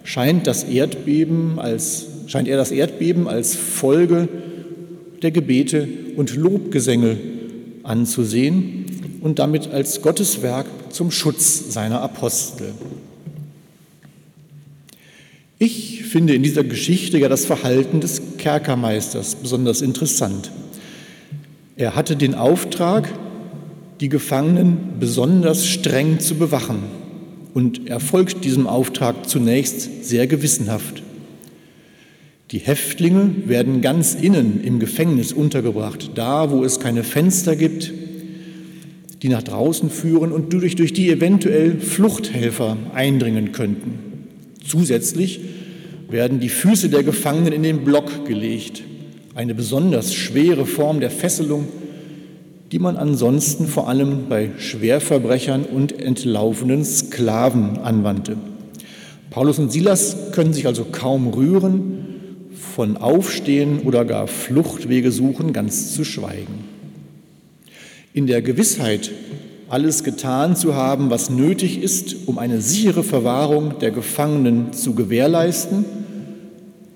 scheint, 0.03 0.45
das 0.45 0.63
Erdbeben 0.63 1.59
als, 1.59 2.05
scheint 2.27 2.47
er 2.47 2.57
das 2.57 2.71
Erdbeben 2.71 3.27
als 3.27 3.55
Folge 3.55 4.29
der 5.21 5.31
Gebete 5.31 5.87
und 6.15 6.35
Lobgesänge 6.35 7.17
anzusehen 7.83 8.85
und 9.21 9.39
damit 9.39 9.71
als 9.71 10.01
Gottes 10.01 10.41
Werk 10.41 10.67
zum 10.89 11.09
Schutz 11.09 11.73
seiner 11.73 12.01
Apostel. 12.01 12.73
Ich 15.59 16.03
finde 16.03 16.35
in 16.35 16.43
dieser 16.43 16.63
Geschichte 16.63 17.17
ja 17.17 17.29
das 17.29 17.45
Verhalten 17.45 17.99
des 17.99 18.21
Kerkermeisters 18.37 19.35
besonders 19.35 19.81
interessant. 19.81 20.51
Er 21.77 21.95
hatte 21.95 22.15
den 22.15 22.33
Auftrag, 22.33 23.07
die 23.99 24.09
Gefangenen 24.09 24.95
besonders 24.99 25.67
streng 25.67 26.19
zu 26.19 26.33
bewachen 26.33 26.79
und 27.53 27.87
er 27.87 27.99
folgt 27.99 28.43
diesem 28.45 28.65
Auftrag 28.65 29.29
zunächst 29.29 30.03
sehr 30.03 30.25
gewissenhaft. 30.25 31.03
Die 32.49 32.57
Häftlinge 32.57 33.29
werden 33.45 33.81
ganz 33.81 34.15
innen 34.15 34.63
im 34.63 34.79
Gefängnis 34.79 35.31
untergebracht, 35.33 36.11
da 36.15 36.49
wo 36.49 36.63
es 36.63 36.79
keine 36.79 37.03
Fenster 37.03 37.55
gibt, 37.55 37.93
die 39.21 39.29
nach 39.29 39.43
draußen 39.43 39.91
führen 39.91 40.31
und 40.31 40.53
durch, 40.53 40.75
durch 40.75 40.93
die 40.93 41.11
eventuell 41.11 41.79
Fluchthelfer 41.79 42.75
eindringen 42.95 43.51
könnten. 43.51 43.99
Zusätzlich 44.65 45.41
werden 46.09 46.39
die 46.39 46.49
Füße 46.49 46.89
der 46.89 47.03
Gefangenen 47.03 47.53
in 47.53 47.63
den 47.63 47.83
Block 47.83 48.25
gelegt, 48.25 48.81
eine 49.37 49.53
besonders 49.53 50.15
schwere 50.15 50.65
Form 50.65 50.99
der 50.99 51.11
Fesselung, 51.11 51.67
die 52.71 52.79
man 52.79 52.97
ansonsten 52.97 53.67
vor 53.67 53.87
allem 53.87 54.29
bei 54.29 54.49
Schwerverbrechern 54.57 55.63
und 55.63 56.01
entlaufenen 56.01 56.83
Sklaven 56.83 57.77
anwandte. 57.77 58.35
Paulus 59.29 59.59
und 59.59 59.71
Silas 59.71 60.31
können 60.31 60.53
sich 60.53 60.65
also 60.65 60.85
kaum 60.85 61.27
rühren, 61.27 62.05
von 62.75 62.97
Aufstehen 62.97 63.81
oder 63.81 64.05
gar 64.05 64.25
Fluchtwege 64.25 65.11
suchen, 65.11 65.53
ganz 65.53 65.93
zu 65.93 66.03
schweigen. 66.03 66.63
In 68.13 68.25
der 68.25 68.41
Gewissheit, 68.41 69.11
alles 69.69 70.03
getan 70.03 70.55
zu 70.55 70.73
haben, 70.73 71.11
was 71.11 71.29
nötig 71.29 71.83
ist, 71.83 72.15
um 72.25 72.39
eine 72.39 72.59
sichere 72.59 73.03
Verwahrung 73.03 73.77
der 73.81 73.91
Gefangenen 73.91 74.73
zu 74.73 74.95
gewährleisten, 74.95 75.85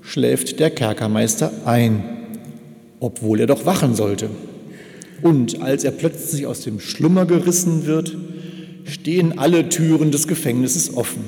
schläft 0.01 0.59
der 0.59 0.71
Kerkermeister 0.71 1.51
ein, 1.65 2.20
obwohl 3.01 3.41
er 3.41 3.47
doch 3.47 3.65
wachen 3.65 3.95
sollte. 3.95 4.29
Und 5.21 5.61
als 5.61 5.83
er 5.83 5.91
plötzlich 5.91 6.45
aus 6.45 6.61
dem 6.61 6.79
Schlummer 6.79 7.25
gerissen 7.25 7.85
wird, 7.85 8.15
stehen 8.85 9.37
alle 9.37 9.67
Türen 9.67 10.11
des 10.11 10.27
Gefängnisses 10.27 10.95
offen. 10.95 11.23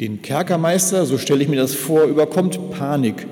Den 0.00 0.20
Kerkermeister, 0.20 1.06
so 1.06 1.16
stelle 1.16 1.42
ich 1.42 1.48
mir 1.48 1.56
das 1.56 1.74
vor, 1.74 2.04
überkommt 2.04 2.70
Panik. 2.70 3.26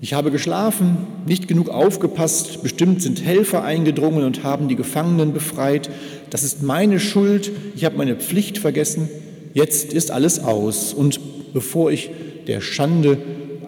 Ich 0.00 0.14
habe 0.14 0.30
geschlafen, 0.30 0.96
nicht 1.26 1.48
genug 1.48 1.68
aufgepasst, 1.68 2.62
bestimmt 2.62 3.02
sind 3.02 3.24
Helfer 3.24 3.64
eingedrungen 3.64 4.24
und 4.24 4.44
haben 4.44 4.68
die 4.68 4.76
Gefangenen 4.76 5.32
befreit. 5.32 5.90
Das 6.30 6.44
ist 6.44 6.62
meine 6.62 7.00
Schuld, 7.00 7.50
ich 7.74 7.84
habe 7.84 7.96
meine 7.96 8.16
Pflicht 8.16 8.58
vergessen. 8.58 9.08
Jetzt 9.54 9.92
ist 9.92 10.10
alles 10.10 10.38
aus. 10.38 10.94
Und 10.94 11.20
bevor 11.52 11.90
ich 11.90 12.10
der 12.46 12.60
Schande 12.60 13.18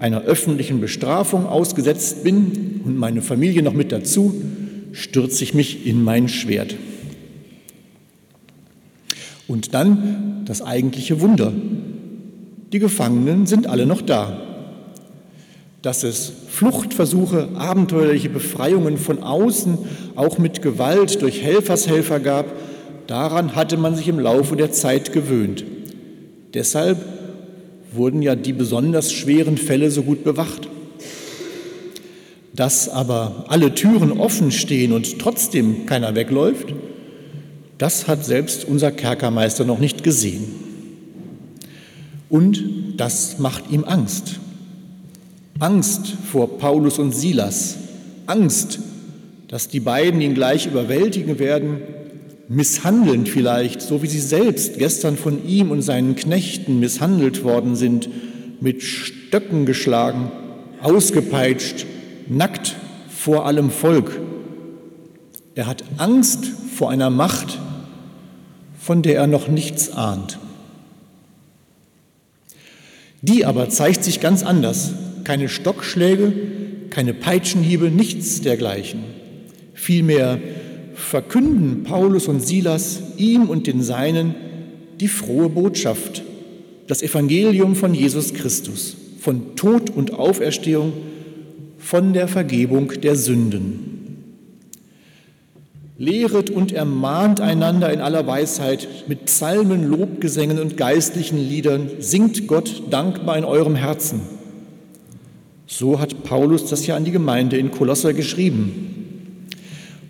einer 0.01 0.23
öffentlichen 0.23 0.81
Bestrafung 0.81 1.47
ausgesetzt 1.47 2.25
bin 2.25 2.81
und 2.85 2.97
meine 2.97 3.23
Familie 3.23 3.63
noch 3.63 3.73
mit 3.73 3.93
dazu, 3.93 4.35
stürze 4.93 5.45
ich 5.45 5.55
mich 5.55 5.87
in 5.87 6.03
mein 6.03 6.29
Schwert. 6.29 6.75
Und 9.47 9.75
dann 9.75 10.43
das 10.45 10.63
eigentliche 10.63 11.21
Wunder. 11.21 11.53
Die 12.73 12.79
Gefangenen 12.79 13.47
sind 13.47 13.67
alle 13.67 13.87
noch 13.87 14.03
da. 14.03 14.41
Dass 15.81 16.03
es 16.03 16.33
Fluchtversuche, 16.49 17.49
abenteuerliche 17.55 18.29
Befreiungen 18.29 18.99
von 18.99 19.23
außen, 19.23 19.79
auch 20.17 20.39
mit 20.39 20.61
Gewalt 20.61 21.23
durch 21.23 21.43
Helfershelfer 21.43 22.21
gab, 22.21 22.47
daran 23.07 23.55
hatte 23.55 23.77
man 23.77 23.95
sich 23.95 24.09
im 24.09 24.19
Laufe 24.19 24.57
der 24.57 24.73
Zeit 24.73 25.13
gewöhnt. 25.13 25.65
Deshalb 26.53 26.99
wurden 27.93 28.23
ja 28.23 28.35
die 28.35 28.53
besonders 28.53 29.13
schweren 29.13 29.57
Fälle 29.57 29.91
so 29.91 30.03
gut 30.03 30.25
bewacht. 30.25 30.69
Dass 32.55 32.89
aber 32.89 33.45
alle 33.49 33.75
Türen 33.75 34.13
offen 34.13 34.51
stehen 34.51 34.93
und 34.93 35.19
trotzdem 35.19 35.87
keiner 35.87 36.15
wegläuft, 36.15 36.75
das 37.79 38.09
hat 38.09 38.25
selbst 38.25 38.65
unser 38.65 38.91
Kerkermeister 38.91 39.65
noch 39.65 39.79
nicht 39.79 40.03
gesehen. 40.03 40.45
Und 42.29 42.95
das 42.97 43.39
macht 43.39 43.71
ihm 43.71 43.85
Angst. 43.85 44.41
Angst 45.61 46.15
vor 46.31 46.59
Paulus 46.59 46.99
und 46.99 47.15
Silas. 47.15 47.77
Angst, 48.27 48.81
dass 49.49 49.69
die 49.69 49.81
beiden 49.81 50.21
ihn 50.21 50.35
gleich 50.35 50.67
überwältigen 50.67 51.39
werden 51.39 51.81
misshandeln 52.49 53.27
vielleicht, 53.27 53.83
so 53.83 54.03
wie 54.03 54.07
sie 54.07 54.21
selbst 54.21 54.79
gestern 54.79 55.17
von 55.17 55.47
ihm 55.47 55.71
und 55.71 55.83
seinen 55.83 56.17
Knechten 56.17 56.81
misshandelt 56.81 57.45
worden 57.45 57.77
sind, 57.77 58.09
mit 58.61 58.83
Stöcken 58.83 59.67
geschlagen, 59.67 60.31
ausgepeitscht, 60.81 61.87
nackt 62.29 62.75
vor 63.09 63.47
allem 63.47 63.71
Volk. 63.71 64.19
Er 65.55 65.67
hat 65.67 65.85
Angst 65.99 66.47
vor 66.75 66.91
einer 66.91 67.11
Macht, 67.11 67.59
von 68.81 69.03
der 69.03 69.17
er 69.17 69.27
noch 69.27 69.49
nichts 69.49 69.93
ahnt. 69.93 70.39
Die 73.21 73.45
aber 73.45 73.69
zeigt 73.69 74.05
sich 74.05 74.21
ganz 74.21 74.43
anders. 74.43 74.93
Keine 75.25 75.49
Stockschläge, 75.49 76.33
keine 76.91 77.13
Peitschenhiebe, 77.13 77.91
nichts 77.91 78.41
dergleichen. 78.41 79.03
Vielmehr 79.75 80.39
verkünden 80.99 81.85
Paulus 81.85 82.29
und 82.29 82.41
Silas 82.41 83.01
ihm 83.17 83.49
und 83.49 83.67
den 83.67 83.83
Seinen 83.83 84.35
die 85.01 85.09
frohe 85.09 85.49
Botschaft, 85.49 86.23
das 86.89 87.03
Evangelium 87.03 87.77
von 87.77 87.95
Jesus 87.95 88.35
Christus, 88.35 88.97
von 89.21 89.55
Tod 89.55 89.91
und 89.91 90.13
Auferstehung, 90.13 90.93
von 91.79 92.13
der 92.13 92.27
Vergebung 92.27 92.93
der 93.01 93.15
Sünden. 93.15 93.85
Lehret 95.97 96.51
und 96.51 96.73
ermahnt 96.73 97.41
einander 97.41 97.93
in 97.93 98.01
aller 98.01 98.27
Weisheit 98.27 98.89
mit 99.09 99.27
Psalmen, 99.27 99.89
Lobgesängen 99.89 100.59
und 100.59 100.77
geistlichen 100.77 101.39
Liedern, 101.39 101.91
singt 101.99 102.47
Gott 102.47 102.83
dankbar 102.91 103.39
in 103.39 103.45
eurem 103.45 103.75
Herzen. 103.75 104.21
So 105.67 106.01
hat 106.01 106.25
Paulus 106.25 106.67
das 106.67 106.87
ja 106.87 106.97
an 106.97 107.05
die 107.05 107.13
Gemeinde 107.13 107.57
in 107.57 107.71
Kolosser 107.71 108.15
geschrieben. 108.15 108.98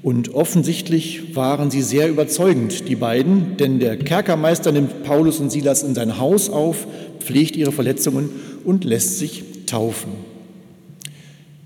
Und 0.03 0.35
offensichtlich 0.35 1.35
waren 1.35 1.71
sie 1.71 1.83
sehr 1.83 2.09
überzeugend, 2.09 2.89
die 2.89 2.95
beiden, 2.95 3.57
denn 3.57 3.81
der 3.81 3.97
Kerkermeister 3.97 4.71
nimmt 4.71 5.03
Paulus 5.03 5.41
und 5.41 5.51
Silas 5.51 5.83
in 5.83 5.95
sein 5.95 6.19
Haus 6.19 6.51
auf, 6.51 6.87
pflegt 7.19 7.57
ihre 7.57 7.73
Verletzungen 7.73 8.31
und 8.65 8.85
lässt 8.85 9.19
sich 9.19 9.43
taufen. 9.67 10.13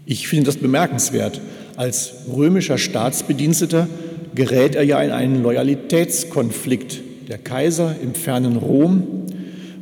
Ich 0.07 0.29
finde 0.29 0.47
das 0.47 0.57
bemerkenswert. 0.57 1.41
Als 1.77 2.15
römischer 2.35 2.79
Staatsbediensteter 2.79 3.87
gerät 4.35 4.75
er 4.75 4.83
ja 4.83 5.01
in 5.03 5.11
einen 5.11 5.43
Loyalitätskonflikt. 5.43 7.01
Der 7.29 7.39
Kaiser 7.39 7.95
im 8.03 8.15
fernen 8.15 8.57
Rom 8.57 9.27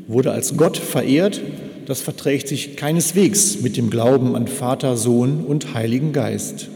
wurde 0.08 0.32
als 0.32 0.56
Gott 0.56 0.76
verehrt. 0.76 1.40
Das 1.86 2.00
verträgt 2.00 2.48
sich 2.48 2.76
keineswegs 2.76 3.60
mit 3.60 3.76
dem 3.76 3.90
Glauben 3.90 4.36
an 4.36 4.48
Vater, 4.48 4.96
Sohn 4.96 5.44
und 5.44 5.74
Heiligen 5.74 6.12
Geist. 6.12 6.68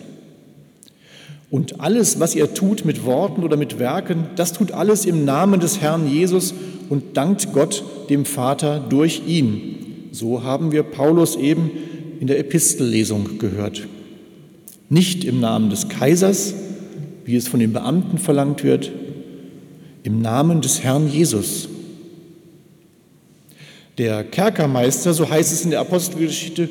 Und 1.55 1.81
alles, 1.81 2.19
was 2.19 2.35
ihr 2.35 2.53
tut 2.53 2.85
mit 2.85 3.05
Worten 3.05 3.45
oder 3.45 3.57
mit 3.57 3.79
Werken, 3.79 4.27
das 4.35 4.53
tut 4.53 4.73
alles 4.73 5.07
im 5.07 5.25
Namen 5.25 5.61
des 5.61 5.81
Herrn 5.81 6.11
Jesus 6.11 6.53
und 6.89 7.17
dankt 7.17 7.53
Gott, 7.53 7.85
dem 8.11 8.25
Vater, 8.25 8.81
durch 8.81 9.23
ihn. 9.29 10.09
So 10.11 10.43
haben 10.43 10.73
wir 10.73 10.83
Paulus 10.83 11.37
eben 11.37 11.71
in 12.19 12.27
der 12.27 12.41
Epistellesung 12.41 13.39
gehört. 13.39 13.87
Nicht 14.89 15.23
im 15.23 15.39
Namen 15.39 15.71
des 15.71 15.89
Kaisers, 15.89 16.55
wie 17.25 17.37
es 17.37 17.47
von 17.47 17.61
den 17.61 17.73
Beamten 17.73 18.19
verlangt 18.19 18.65
wird, 18.65 18.91
im 20.03 20.21
Namen 20.21 20.61
des 20.61 20.83
Herrn 20.83 21.09
Jesus. 21.09 21.69
Der 23.99 24.25
Kerkermeister, 24.25 25.15
so 25.15 25.31
heißt 25.31 25.53
es 25.53 25.65
in 25.65 25.71
der 25.71 25.79
Apostelgeschichte, 25.79 26.69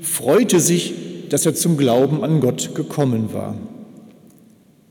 freute 0.00 0.58
sich, 0.58 0.92
dass 1.28 1.46
er 1.46 1.54
zum 1.54 1.76
Glauben 1.76 2.24
an 2.24 2.40
Gott 2.40 2.74
gekommen 2.74 3.32
war. 3.32 3.54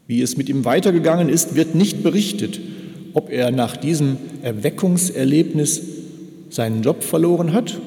Wie 0.08 0.22
es 0.22 0.38
mit 0.38 0.50
ihm 0.50 0.66
weitergegangen 0.66 1.30
ist, 1.30 1.56
wird 1.56 1.76
nicht 1.76 2.04
berichtet, 2.04 2.60
ob 3.14 3.30
er 3.30 3.52
nach 3.52 3.78
diesem 3.78 4.18
Erweckungserlebnis 4.42 5.82
seinen 6.50 6.84
Job 6.84 7.04
verloren 7.04 7.54
hat. 7.54 7.80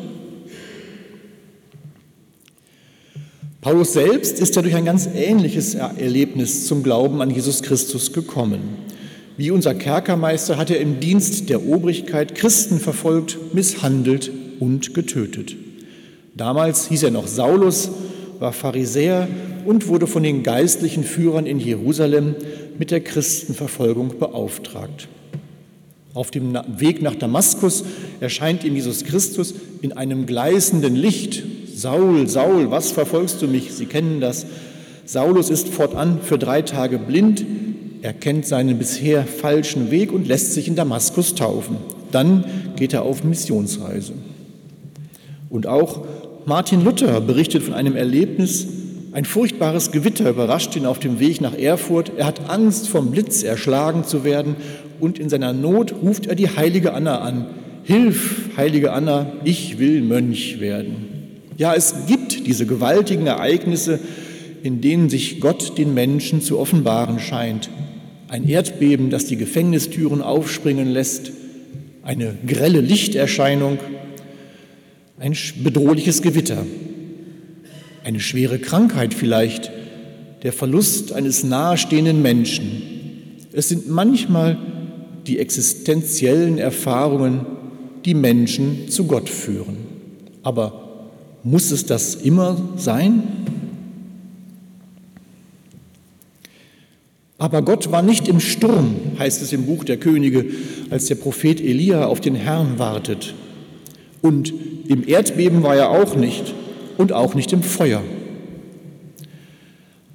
Paulus 3.61 3.93
selbst 3.93 4.39
ist 4.39 4.55
ja 4.55 4.63
durch 4.63 4.77
ein 4.77 4.85
ganz 4.85 5.09
ähnliches 5.13 5.75
Erlebnis 5.75 6.67
zum 6.67 6.83
Glauben 6.83 7.21
an 7.21 7.31
Jesus 7.31 7.63
Christus 7.63 8.13
gekommen. 8.13 8.61
Wie 9.37 9.51
unser 9.51 9.75
Kerkermeister 9.75 10.57
hat 10.57 10.71
er 10.71 10.81
im 10.81 11.01
Dienst 11.01 11.51
der 11.51 11.67
Obrigkeit 11.67 12.35
Christen 12.35 12.79
verfolgt, 12.79 13.55
misshandelt 13.55 14.31
und 14.61 14.95
getötet. 14.95 15.57
Damals 16.35 16.89
hieß 16.89 17.03
er 17.03 17.11
noch 17.11 17.27
Saulus, 17.27 17.91
war 18.39 18.53
Pharisäer 18.53 19.29
und 19.67 19.89
wurde 19.89 20.07
von 20.07 20.23
den 20.23 20.43
geistlichen 20.43 21.05
Führern 21.05 21.47
in 21.47 21.59
Jerusalem 21.59 22.35
mit 22.79 22.91
der 22.91 23.01
Christenverfolgung 23.01 24.19
beauftragt. 24.19 25.09
Auf 26.15 26.31
dem 26.31 26.59
Weg 26.79 27.03
nach 27.03 27.15
Damaskus 27.15 27.85
erscheint 28.21 28.65
ihm 28.65 28.75
Jesus 28.75 29.05
Christus 29.05 29.55
in 29.83 29.93
einem 29.93 30.25
gleißenden 30.25 30.97
Licht. 30.97 31.43
Saul, 31.75 32.27
Saul, 32.27 32.71
was 32.71 32.91
verfolgst 32.91 33.43
du 33.43 33.49
mich? 33.49 33.75
Sie 33.75 33.85
kennen 33.85 34.23
das. 34.23 34.47
Saulus 35.05 35.51
ist 35.51 35.69
fortan 35.69 36.21
für 36.23 36.39
drei 36.39 36.63
Tage 36.63 36.99
blind. 36.99 37.45
erkennt 38.01 38.47
seinen 38.47 38.79
bisher 38.79 39.25
falschen 39.25 39.91
Weg 39.91 40.13
und 40.13 40.27
lässt 40.27 40.55
sich 40.55 40.69
in 40.69 40.77
Damaskus 40.77 41.35
taufen. 41.35 41.77
Dann 42.13 42.45
geht 42.77 42.95
er 42.95 43.03
auf 43.03 43.25
Missionsreise. 43.25 44.13
Und 45.51 45.67
auch 45.67 46.05
Martin 46.47 46.85
Luther 46.85 47.21
berichtet 47.21 47.63
von 47.63 47.75
einem 47.75 47.97
Erlebnis, 47.97 48.69
ein 49.17 49.25
furchtbares 49.25 49.93
Gewitter 49.93 50.29
überrascht 50.29 50.77
ihn 50.77 50.85
auf 50.85 50.99
dem 50.99 51.21
Weg 51.21 51.41
nach 51.41 51.57
Erfurt. 51.57 52.13
Er 52.19 52.27
hat 52.27 52.51
Angst, 52.51 52.91
vom 52.91 53.13
Blitz 53.13 53.43
erschlagen 53.43 54.05
zu 54.05 54.25
werden 54.25 54.57
und 55.01 55.19
in 55.19 55.31
seiner 55.31 55.55
Not 55.55 55.95
ruft 56.03 56.27
er 56.27 56.35
die 56.35 56.55
heilige 56.55 56.93
Anna 56.93 57.21
an. 57.21 57.47
Hilf, 57.83 58.51
heilige 58.59 58.93
Anna, 58.93 59.33
ich 59.43 59.79
will 59.79 60.03
Mönch 60.03 60.61
werden. 60.61 61.07
Ja, 61.57 61.73
es 61.75 61.95
gibt 62.07 62.47
diese 62.47 62.67
gewaltigen 62.67 63.27
Ereignisse, 63.27 64.01
in 64.63 64.83
denen 64.83 65.09
sich 65.09 65.41
Gott 65.41 65.79
den 65.79 65.95
Menschen 65.95 66.43
zu 66.43 66.59
offenbaren 66.59 67.19
scheint. 67.19 67.71
Ein 68.29 68.47
Erdbeben, 68.47 69.09
das 69.09 69.25
die 69.25 69.39
Gefängnistüren 69.39 70.21
aufspringen 70.21 70.91
lässt, 70.91 71.33
eine 72.03 72.35
grelle 72.47 72.83
Lichterscheinung, 72.83 73.79
ein 75.19 75.35
bedrohliches 75.65 76.21
Gewitter, 76.21 76.67
eine 78.07 78.21
schwere 78.21 78.61
Krankheit 78.61 79.15
vielleicht, 79.15 79.73
der 80.45 80.53
Verlust 80.53 81.13
eines 81.13 81.43
nahestehenden 81.43 82.23
Menschen. 82.23 82.83
Es 83.53 83.69
sind 83.69 83.91
manchmal 83.91 84.57
die 85.27 85.41
existenziellen 85.41 86.57
Erfahrungen, 86.59 87.45
die 88.05 88.15
Menschen 88.15 88.89
zu 88.91 89.09
Gott 89.09 89.29
führen. 89.29 89.79
Aber 90.45 91.09
muss 91.43 91.73
es 91.73 91.85
das 91.85 92.15
immer 92.15 92.57
sein? 92.77 93.25
Aber 97.39 97.61
Gott 97.63 97.91
war 97.91 98.03
nicht 98.03 98.29
im 98.29 98.39
Sturm, 98.39 98.95
heißt 99.19 99.43
es 99.43 99.53
im 99.53 99.67
Buch 99.67 99.83
der 99.83 99.97
Könige, 99.97 100.45
als 100.91 101.07
der 101.07 101.17
Prophet 101.17 101.61
Elia 101.61 102.07
auf 102.07 102.21
den 102.21 102.37
Herrn 102.37 102.79
wartet. 102.79 103.35
Und 104.23 104.55
im 104.87 105.09
Erdbeben 105.09 105.65
war 105.65 105.75
er 105.75 105.91
auch 105.91 106.15
nicht 106.15 106.55
und 106.99 107.13
auch 107.13 107.35
nicht 107.35 107.53
im 107.53 107.63
Feuer. 107.63 108.03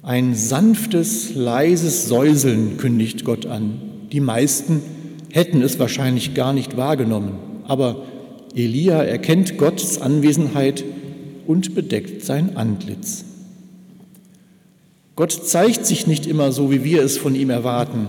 Ein 0.02 0.34
sanftes, 0.34 1.34
leises 1.34 2.08
Säuseln 2.08 2.76
kündigt 2.76 3.24
Gott 3.24 3.46
an. 3.46 3.80
Die 4.10 4.20
meisten 4.20 4.82
hätten 5.30 5.62
es 5.62 5.78
wahrscheinlich 5.78 6.34
gar 6.34 6.52
nicht 6.52 6.76
wahrgenommen, 6.76 7.34
aber 7.68 8.02
Elia 8.54 9.02
erkennt 9.02 9.58
Gottes 9.58 10.00
Anwesenheit 10.00 10.84
und 11.46 11.74
bedeckt 11.74 12.24
sein 12.24 12.56
Antlitz. 12.56 13.24
Gott 15.14 15.32
zeigt 15.32 15.86
sich 15.86 16.06
nicht 16.06 16.26
immer 16.26 16.52
so, 16.52 16.70
wie 16.70 16.84
wir 16.84 17.02
es 17.02 17.16
von 17.16 17.34
ihm 17.34 17.50
erwarten, 17.50 18.08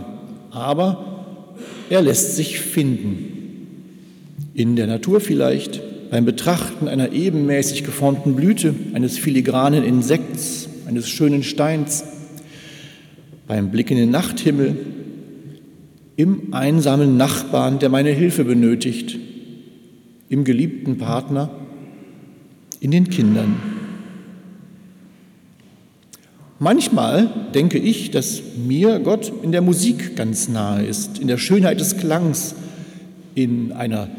aber 0.51 1.25
er 1.89 2.01
lässt 2.01 2.35
sich 2.35 2.59
finden. 2.59 3.29
In 4.53 4.75
der 4.75 4.87
Natur 4.87 5.19
vielleicht, 5.19 5.81
beim 6.13 6.25
Betrachten 6.25 6.87
einer 6.87 7.11
ebenmäßig 7.11 7.85
geformten 7.85 8.35
Blüte, 8.35 8.75
eines 8.93 9.17
filigranen 9.17 9.83
Insekts, 9.83 10.69
eines 10.85 11.09
schönen 11.09 11.41
Steins, 11.41 12.03
beim 13.47 13.71
Blick 13.71 13.89
in 13.89 13.97
den 13.97 14.11
Nachthimmel, 14.11 14.77
im 16.15 16.53
einsamen 16.53 17.17
Nachbarn, 17.17 17.79
der 17.79 17.89
meine 17.89 18.11
Hilfe 18.11 18.45
benötigt, 18.45 19.17
im 20.29 20.43
geliebten 20.43 20.99
Partner, 20.99 21.49
in 22.79 22.91
den 22.91 23.09
Kindern. 23.09 23.55
Manchmal 26.59 27.27
denke 27.55 27.79
ich, 27.79 28.11
dass 28.11 28.39
mir 28.67 28.99
Gott 28.99 29.33
in 29.41 29.51
der 29.51 29.63
Musik 29.63 30.15
ganz 30.15 30.47
nahe 30.47 30.85
ist, 30.85 31.17
in 31.17 31.27
der 31.27 31.39
Schönheit 31.39 31.79
des 31.79 31.97
Klangs, 31.97 32.53
in 33.33 33.71
einer 33.71 34.09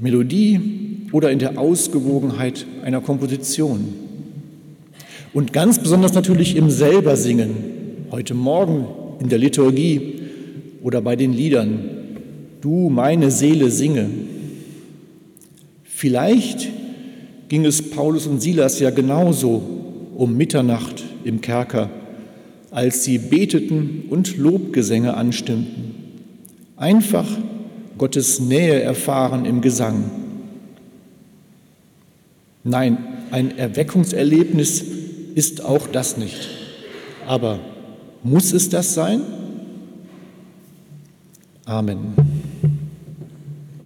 Melodie, 0.00 0.79
oder 1.12 1.30
in 1.30 1.38
der 1.38 1.58
Ausgewogenheit 1.58 2.66
einer 2.84 3.00
Komposition. 3.00 3.94
Und 5.32 5.52
ganz 5.52 5.78
besonders 5.78 6.12
natürlich 6.14 6.56
im 6.56 6.70
selber 6.70 7.16
Singen, 7.16 7.54
heute 8.10 8.34
Morgen 8.34 8.86
in 9.20 9.28
der 9.28 9.38
Liturgie 9.38 10.20
oder 10.82 11.00
bei 11.00 11.16
den 11.16 11.32
Liedern. 11.32 11.78
Du, 12.60 12.90
meine 12.90 13.30
Seele, 13.30 13.70
singe. 13.70 14.06
Vielleicht 15.84 16.68
ging 17.48 17.64
es 17.64 17.90
Paulus 17.90 18.26
und 18.26 18.40
Silas 18.40 18.80
ja 18.80 18.90
genauso 18.90 19.62
um 20.16 20.36
Mitternacht 20.36 21.04
im 21.24 21.40
Kerker, 21.40 21.90
als 22.70 23.04
sie 23.04 23.18
beteten 23.18 24.04
und 24.10 24.36
Lobgesänge 24.36 25.14
anstimmten. 25.14 25.94
Einfach 26.76 27.26
Gottes 27.98 28.40
Nähe 28.40 28.80
erfahren 28.80 29.44
im 29.44 29.60
Gesang. 29.60 30.04
Nein, 32.62 32.98
ein 33.30 33.56
Erweckungserlebnis 33.56 34.84
ist 35.34 35.64
auch 35.64 35.86
das 35.86 36.16
nicht. 36.16 36.48
Aber 37.26 37.60
muss 38.22 38.52
es 38.52 38.68
das 38.68 38.94
sein? 38.94 39.22
Amen. 41.64 42.14